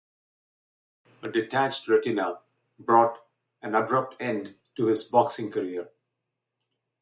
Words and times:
A 1.21 1.29
detached 1.29 1.87
retina 1.87 2.39
brought 2.79 3.19
an 3.61 3.75
abrupt 3.75 4.15
end 4.19 4.55
to 4.75 4.87
his 4.87 5.03
boxing 5.03 5.51
career. 5.51 5.91